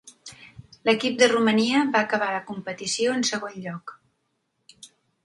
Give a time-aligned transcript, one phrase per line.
[0.87, 3.95] L'equip de Romania va acabar la competició en segon lloc.